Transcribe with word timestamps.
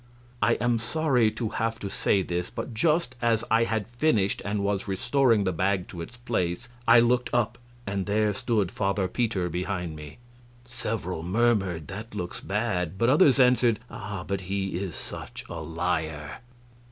A. 0.41 0.45
I 0.47 0.51
am 0.53 0.79
sorry 0.79 1.29
to 1.33 1.49
have 1.49 1.77
to 1.77 1.87
say 1.87 2.23
this, 2.23 2.49
but 2.49 2.73
just 2.73 3.15
as 3.21 3.43
I 3.51 3.65
had 3.65 3.87
finished 3.87 4.41
and 4.43 4.63
was 4.63 4.87
restoring 4.87 5.43
the 5.43 5.53
bag 5.53 5.87
to 5.89 6.01
its 6.01 6.17
place, 6.17 6.67
I 6.87 6.99
looked 7.01 7.29
up 7.35 7.59
and 7.85 8.07
there 8.07 8.33
stood 8.33 8.71
Father 8.71 9.07
Peter 9.07 9.47
behind 9.47 9.95
me. 9.95 10.17
Several 10.65 11.21
murmured, 11.21 11.87
"That 11.87 12.15
looks 12.15 12.39
bad," 12.39 12.97
but 12.97 13.09
others 13.09 13.39
answered, 13.39 13.79
"Ah, 13.91 14.23
but 14.27 14.41
he 14.41 14.69
is 14.69 14.95
such 14.95 15.45
a 15.47 15.61
liar!" 15.61 16.39